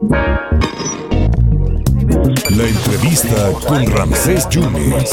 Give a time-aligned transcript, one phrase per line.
[0.00, 0.18] La
[2.68, 5.10] entrevista con Ramsés Yunes.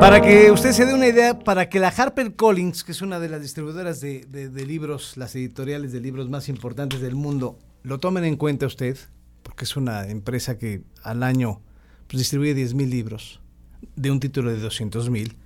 [0.00, 3.20] Para que usted se dé una idea, para que la Harper Collins, que es una
[3.20, 4.26] de las distribuidoras de,
[4.66, 8.98] libros, las editoriales de libros más importantes del mundo, lo tomen en cuenta usted,
[9.44, 11.60] porque es una empresa que al año
[12.08, 13.40] pues, distribuye 10 mil libros
[13.94, 15.36] de un título de 200 mil,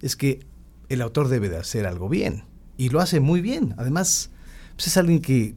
[0.00, 0.40] es que
[0.88, 2.44] el autor debe de hacer algo bien.
[2.78, 3.74] Y lo hace muy bien.
[3.76, 4.30] Además,
[4.74, 5.54] pues, es alguien que,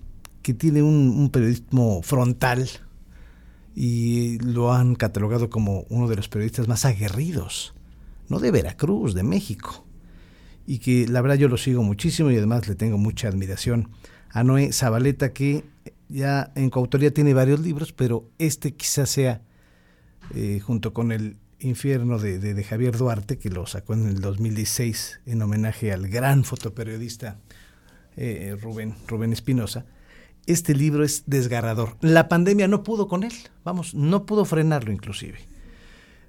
[0.54, 2.70] tiene un periodismo frontal
[3.76, 7.76] y lo han catalogado como uno de los periodistas más aguerridos
[8.30, 9.85] no de Veracruz, de México.
[10.68, 13.90] Y que la verdad yo lo sigo muchísimo y además le tengo mucha admiración
[14.31, 15.63] a Noé Zabaleta, que
[16.09, 19.41] ya en coautoría tiene varios libros, pero este quizás sea,
[20.34, 25.41] eh, junto con El Infierno de, Javier Duarte, que lo sacó en el 2016 en
[25.41, 27.40] homenaje al gran fotoperiodista
[28.18, 29.85] eh, Rubén, Rubén Espinosa,
[30.48, 31.98] este libro es desgarrador.
[32.02, 35.40] La pandemia no pudo con él, vamos, no pudo frenarlo inclusive.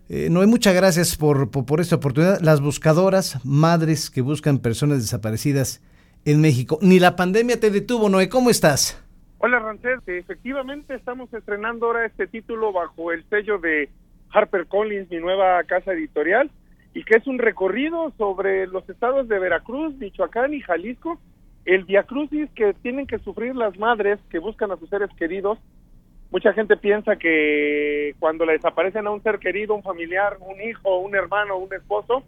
[0.08, 2.40] Eh, Noé, muchas gracias por, por, esta oportunidad.
[2.40, 5.82] Las buscadoras, madres que buscan personas desaparecidas
[6.24, 6.78] en México.
[6.80, 8.28] Ni la pandemia te detuvo, Noé.
[8.28, 9.02] ¿Cómo estás?
[9.38, 10.00] Hola, Rancés.
[10.06, 13.90] Efectivamente, estamos estrenando ahora este título bajo el sello de
[14.30, 16.50] HarperCollins, mi nueva casa editorial,
[16.94, 21.20] y que es un recorrido sobre los estados de Veracruz, Michoacán y Jalisco,
[21.66, 25.58] el viacrucis que tienen que sufrir las madres que buscan a sus seres queridos
[26.30, 30.98] Mucha gente piensa que cuando le desaparecen a un ser querido, un familiar, un hijo,
[30.98, 32.24] un hermano, un esposo,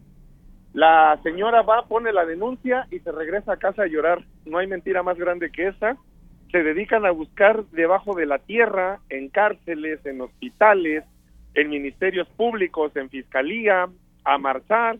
[0.72, 4.25] la señora va, pone la denuncia y se regresa a casa a llorar.
[4.44, 5.97] No hay mentira más grande que esa.
[6.53, 11.05] Se dedican a buscar debajo de la tierra, en cárceles, en hospitales,
[11.55, 13.89] en ministerios públicos, en fiscalía,
[14.25, 14.98] a marchar,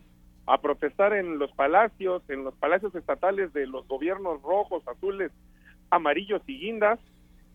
[0.49, 5.31] a protestar en los palacios, en los palacios estatales de los gobiernos rojos, azules,
[5.91, 6.99] amarillos y guindas,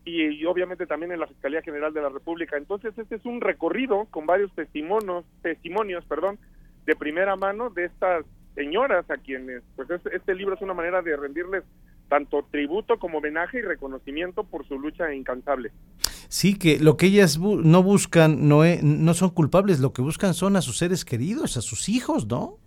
[0.05, 2.57] y, obviamente también en la Fiscalía General de la República.
[2.57, 6.39] Entonces, este es un recorrido con varios testimonios, testimonios, perdón,
[6.85, 11.17] de primera mano de estas señoras a quienes, pues este libro es una manera de
[11.17, 11.65] rendirles
[12.09, 15.73] tanto tributo como homenaje y reconocimiento por su lucha incansable.
[16.29, 20.55] Sí, que lo que ellas no buscan no, no son culpables, lo que buscan son
[20.55, 22.59] a sus seres queridos, a sus hijos, ¿no?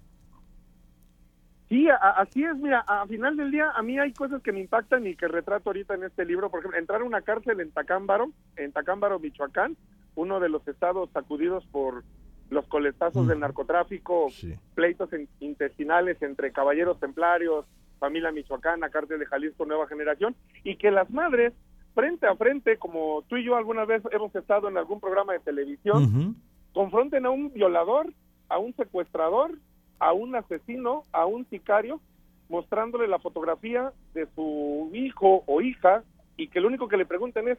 [1.70, 2.56] Sí, así es.
[2.56, 5.70] Mira, a final del día, a mí hay cosas que me impactan y que retrato
[5.70, 6.50] ahorita en este libro.
[6.50, 9.76] Por ejemplo, entrar a una cárcel en Tacámbaro, en Tacámbaro, Michoacán,
[10.16, 12.04] uno de los estados sacudidos por
[12.50, 14.30] los coletazos del narcotráfico,
[14.74, 15.10] pleitos
[15.42, 17.66] intestinales entre caballeros templarios,
[18.00, 21.54] familia michoacana, cárcel de Jalisco, nueva generación, y que las madres,
[21.94, 25.40] frente a frente, como tú y yo alguna vez hemos estado en algún programa de
[25.40, 26.38] televisión,
[26.74, 28.14] confronten a un violador,
[28.48, 29.52] a un secuestrador
[30.00, 32.00] a un asesino, a un sicario,
[32.50, 36.04] mostrándole la fotografía de su hijo o hija
[36.38, 37.58] y que lo único que le pregunten es,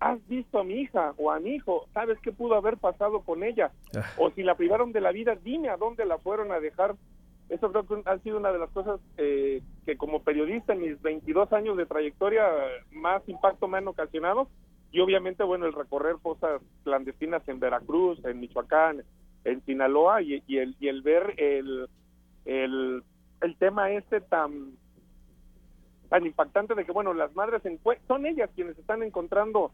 [0.00, 1.86] ¿has visto a mi hija o a mi hijo?
[1.94, 3.70] ¿Sabes qué pudo haber pasado con ella?
[3.96, 4.04] Ah.
[4.18, 6.96] O si la privaron de la vida, dime a dónde la fueron a dejar.
[7.48, 11.00] Eso creo que ha sido una de las cosas eh, que como periodista en mis
[11.00, 12.44] 22 años de trayectoria
[12.90, 14.48] más impacto me han ocasionado.
[14.90, 19.02] Y obviamente, bueno, el recorrer fosas clandestinas en Veracruz, en Michoacán,
[19.46, 21.88] en Sinaloa y, el, ver el,
[22.44, 24.72] el, tema este tan
[26.08, 27.62] tan impactante de que bueno las madres
[28.06, 29.72] son ellas quienes están encontrando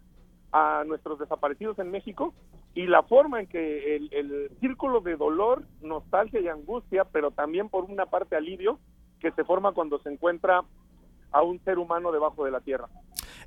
[0.53, 2.35] a nuestros desaparecidos en México
[2.75, 7.85] y la forma en que el, círculo de dolor, nostalgia y angustia, pero también por
[7.85, 8.79] una parte alivio
[9.21, 10.63] que se forma cuando se encuentra
[11.33, 12.89] a un ser humano debajo de la tierra.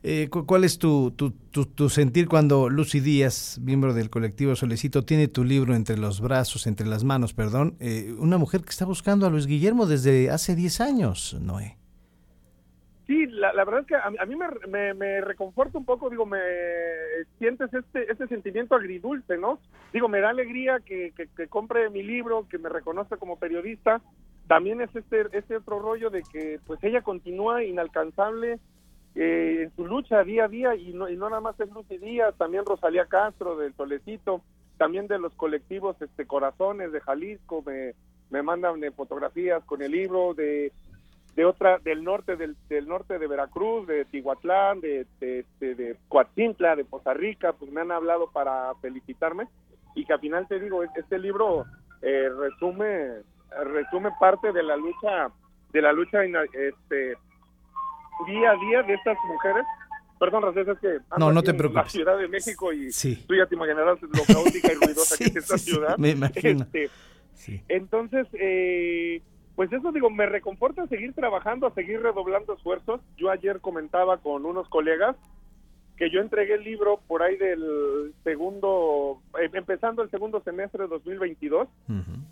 [0.08, 5.44] Eh, ¿Cuál es tu, tu, sentir cuando Lucy Díaz, miembro del colectivo Solecito, tiene tu
[5.44, 7.76] libro entre los brazos, entre las manos, perdón?
[7.80, 11.78] Eh, una mujer que está buscando a Luis Guillermo desde hace 10 años, Noé.
[13.08, 16.38] Sí, la, verdad es que a, mí me, me, reconforta un poco, digo, me
[17.40, 19.58] sientes este, este sentimiento agridulce, ¿no?
[19.92, 24.02] Digo, me da alegría que, que, compre mi libro, que me reconozca como periodista.
[24.48, 28.60] También es este, este otro rollo de que pues ella continúa inalcanzable,
[29.16, 31.98] eh, en su lucha día a día y no, y no nada más es Lucy
[31.98, 34.42] Díaz, también Rosalía Castro del Solecito,
[34.78, 37.94] también de los colectivos este Corazones de Jalisco me,
[38.30, 40.72] me mandan eh, fotografías con el libro de
[41.36, 45.98] de otra del norte del, del norte de Veracruz, de Tihuatlán, de de, este, de,
[46.08, 49.48] Coatzintla, de Poza Rica, pues me han hablado para felicitarme
[49.96, 51.66] y que al final te digo este libro
[52.02, 53.22] eh, resume
[53.64, 55.30] resume parte de la lucha
[55.72, 57.18] de la lucha este
[58.26, 59.64] día a día de estas mujeres.
[60.20, 61.84] Perdón, Racés, es que no, no te preocupes.
[61.84, 62.90] la Ciudad de México y
[63.28, 65.98] tú ya te imaginarás lo caótica y ruidosa que es esta ciudad.
[65.98, 66.64] Me imagino.
[66.64, 66.90] Este,
[67.68, 69.22] entonces, eh,
[69.56, 73.02] pues eso digo, me reconforta seguir trabajando, a seguir redoblando esfuerzos.
[73.18, 75.16] Yo ayer comentaba con unos colegas
[75.98, 80.90] que yo entregué el libro por ahí del segundo, eh, empezando el segundo semestre de
[80.90, 81.70] 2022,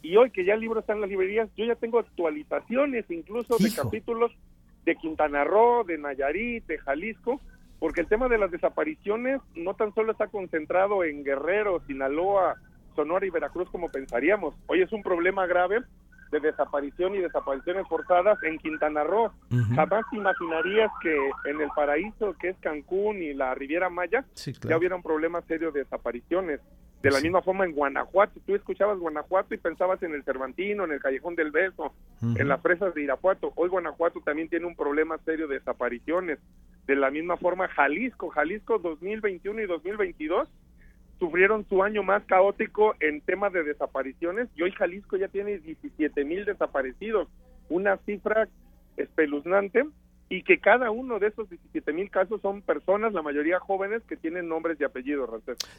[0.02, 3.58] y hoy que ya el libro está en las librerías, yo ya tengo actualizaciones incluso
[3.58, 4.32] de capítulos
[4.86, 7.40] de Quintana Roo, de Nayarit, de Jalisco,
[7.80, 12.56] porque el tema de las desapariciones no tan solo está concentrado en Guerrero, Sinaloa,
[12.96, 14.56] Sonora y Veracruz como pensaríamos.
[14.68, 15.82] Hoy es un problema grave
[16.32, 19.32] de desaparición y desapariciones forzadas en Quintana Roo.
[19.76, 21.16] Jamás imaginarías que
[21.46, 24.26] en el paraíso que es Cancún y la Riviera Maya
[24.68, 26.60] ya hubiera un problema serio de desapariciones.
[27.04, 30.94] De la misma forma en Guanajuato, tú escuchabas Guanajuato y pensabas en el Cervantino, en
[30.94, 33.52] el Callejón del Beso, en las presas de Irapuato.
[33.58, 36.40] Hoy Guanajuato también tiene un problema serio de desapariciones.
[36.88, 40.48] De la misma forma Jalisco, Jalisco 2021 y 2022
[41.20, 46.24] sufrieron su año más caótico en temas de desapariciones y hoy Jalisco ya tiene 17
[46.24, 47.28] mil desaparecidos,
[47.68, 48.48] una cifra
[48.96, 49.84] espeluznante
[50.34, 54.18] y que cada uno de esos 17 mil casos son personas, la mayoría jóvenes, que
[54.18, 55.30] tienen nombres y apellidos,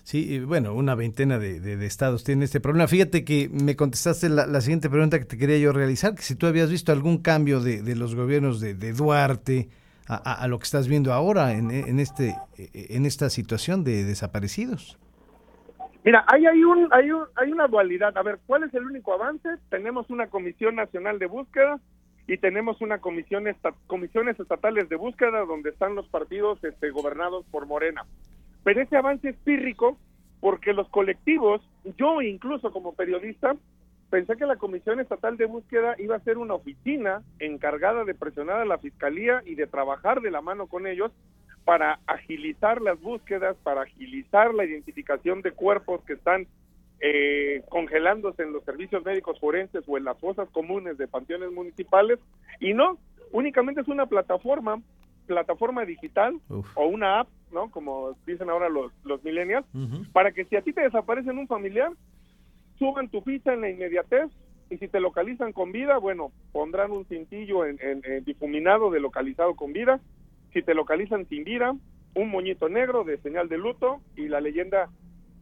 [0.05, 2.87] Sí, bueno, una veintena de, estados tienen este problema.
[2.87, 6.47] Fíjate que me contestaste la, siguiente pregunta que te quería yo realizar, que si tú
[6.47, 9.71] habías visto algún cambio de, los gobiernos de, Duarte
[10.07, 14.99] a, lo que estás viendo ahora en, en, este, en esta situación de desaparecidos.
[16.05, 18.17] Mira, hay, un, hay, un, hay una dualidad.
[18.17, 19.49] A ver, ¿cuál es el único avance?
[19.69, 21.81] Tenemos una Comisión Nacional de Búsqueda
[22.27, 23.45] y tenemos una comisión
[23.87, 28.07] comisiones estatales de búsqueda donde están los partidos este, gobernados por Morena.
[28.63, 29.99] Pero ese avance es pírrico
[30.41, 31.61] porque los colectivos,
[31.99, 33.57] yo incluso como periodista,
[34.11, 38.61] pensé que la Comisión Estatal de Búsqueda iba a ser una oficina encargada de presionar
[38.61, 41.13] a la Fiscalía y de trabajar de la mano con ellos
[41.65, 46.47] para agilizar las búsquedas, para agilizar la identificación de cuerpos que están
[47.01, 52.19] eh, congelándose en los servicios médicos forenses o en las fosas comunes de panteones municipales
[52.61, 52.99] y no,
[53.33, 54.81] únicamente es una plataforma,
[55.27, 57.71] plataforma digital o una app, ¿no?
[57.71, 59.67] Como dicen ahora los, los millennials,
[60.13, 61.91] para que si a ti te desaparecen un familiar,
[62.79, 64.31] suban tu ficha en la inmediatez
[64.71, 69.55] y si te localizan con vida, bueno, pondrán un cintillo en, en difuminado de localizado
[69.55, 70.01] con vida.
[70.53, 71.75] Si te localizan sin vida,
[72.15, 74.89] un moñito negro de señal de luto y la leyenda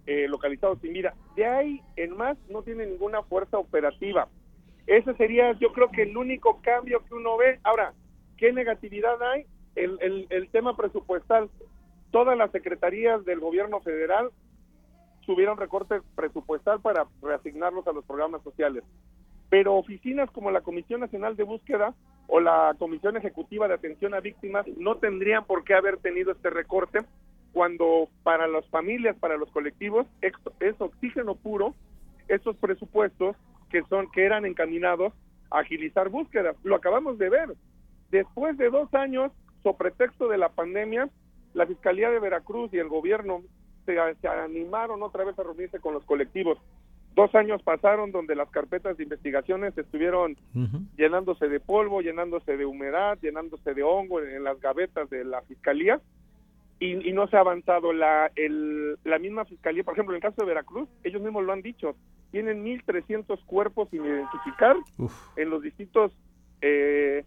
[0.06, 1.14] eh, localizado sin vida.
[1.36, 4.28] De ahí en más no tiene ninguna fuerza operativa.
[4.86, 7.60] Ese sería yo creo que el único cambio que uno ve.
[7.62, 7.94] Ahora,
[8.36, 9.46] ¿qué negatividad hay?
[9.74, 11.50] El, el, el tema presupuestal.
[12.10, 14.30] Todas las secretarías del gobierno federal
[15.24, 18.84] tuvieron recorte presupuestal para reasignarlos a los programas sociales
[19.52, 21.94] pero oficinas como la Comisión Nacional de Búsqueda
[22.26, 26.48] o la Comisión Ejecutiva de Atención a Víctimas no tendrían por qué haber tenido este
[26.48, 27.00] recorte
[27.52, 31.74] cuando para las familias, para los colectivos, es oxígeno puro
[32.28, 33.36] esos presupuestos
[33.70, 35.12] que son que eran encaminados
[35.50, 36.56] a agilizar búsquedas.
[36.62, 37.54] Lo acabamos de ver.
[38.10, 39.32] Después de dos años,
[39.62, 41.08] sobre pretexto de la pandemia,
[41.54, 43.42] la Fiscalía de Veracruz y el gobierno
[43.84, 46.58] se, se animaron otra vez a reunirse con los colectivos
[47.14, 50.36] Dos años pasaron donde las carpetas de investigaciones estuvieron
[50.96, 56.00] llenándose de polvo, llenándose de humedad, llenándose de hongo en, las gavetas de la fiscalía
[56.82, 57.92] y, no se ha avanzado.
[57.92, 61.52] La, el, la misma fiscalía, por ejemplo, en el caso de Veracruz, ellos mismos lo
[61.52, 61.94] han dicho,
[62.30, 64.76] tienen 1.300 cuerpos sin identificar
[65.36, 66.12] en los distintos
[66.60, 67.24] eh,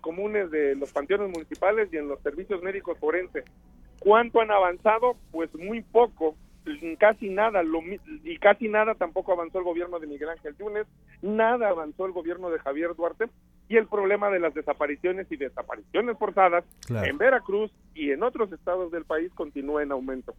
[0.00, 3.44] comunes de los panteones municipales y en los servicios médicos forenses.
[3.98, 5.16] ¿Cuánto han avanzado?
[5.32, 6.36] Pues muy poco
[6.98, 7.80] casi nada, lo,
[8.24, 10.86] y casi nada tampoco avanzó el gobierno de Miguel Ángel Yunes,
[11.20, 13.26] nada avanzó el gobierno de Javier Duarte,
[13.68, 18.90] y el problema de las desapariciones y desapariciones forzadas en Veracruz y en otros estados
[18.92, 20.34] del país continúa en aumento.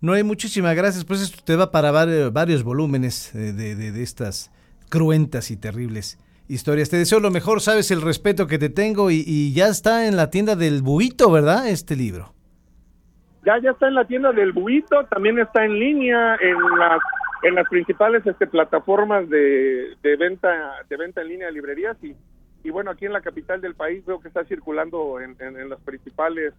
[0.00, 4.50] No hay muchísimas gracias, pues esto te va para varios, volúmenes eh, de, de, estas
[4.88, 6.88] cruentas y terribles historias.
[6.88, 10.16] Te deseo lo mejor, sabes el respeto que te tengo y, y ya está en
[10.16, 11.68] la tienda del Buito, ¿verdad?
[11.68, 12.32] Este libro.
[13.44, 17.00] Ya, ya está en la tienda del Buito, también está en línea en las
[17.42, 20.50] en las principales este, plataformas de, de venta
[20.88, 22.14] de venta en línea de librerías y,
[22.62, 25.80] y bueno aquí en la capital del país veo que está circulando en, en, los
[25.80, 26.54] principales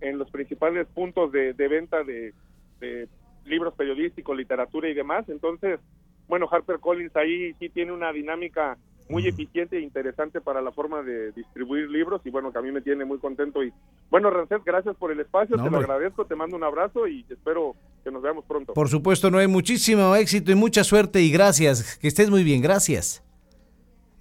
[0.00, 2.32] en los principales puntos de, de venta de,
[2.80, 3.08] de
[3.48, 5.28] libros periodísticos, literatura y demás.
[5.28, 5.80] Entonces,
[6.28, 8.76] bueno, Harper Collins ahí sí tiene una dinámica
[9.08, 12.70] muy eficiente e interesante para la forma de distribuir libros y bueno, que a mí
[12.70, 13.72] me tiene muy contento y
[14.10, 17.74] bueno, Rancet, gracias por el espacio, te lo agradezco, te mando un abrazo y espero
[18.04, 18.74] que nos veamos pronto.
[18.74, 23.24] Por supuesto, Noé, muchísimo éxito y mucha suerte y gracias, que estés muy bien, gracias.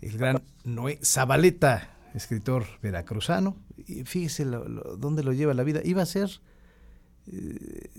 [0.02, 6.06] El gran Noé Zabaleta, escritor veracruzano, y fíjese dónde lo lleva la vida, iba a
[6.06, 6.30] ser
[7.28, 7.90] eh,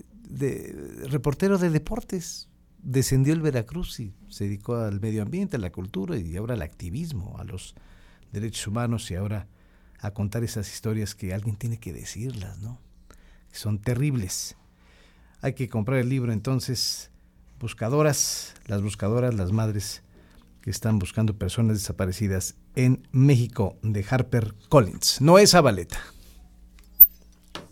[1.09, 2.49] reportero de deportes,
[2.81, 6.61] descendió el Veracruz y se dedicó al medio ambiente, a la cultura y ahora al
[6.61, 7.75] activismo, a los
[8.31, 9.47] derechos humanos y ahora
[9.99, 12.79] a contar esas historias que alguien tiene que decirlas, ¿no?
[13.51, 14.55] Son terribles.
[15.41, 17.11] Hay que comprar el libro entonces,
[17.59, 20.03] buscadoras, las buscadoras, las madres
[20.61, 25.21] que están buscando personas desaparecidas en México de Harper Collins.
[25.21, 25.99] No es Abaleta.